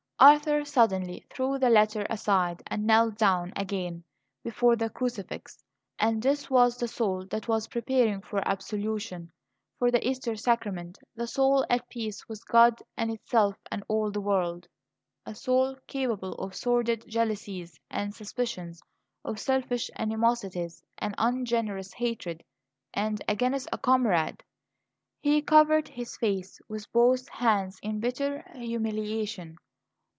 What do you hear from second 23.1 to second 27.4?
against a comrade! He covered his face with both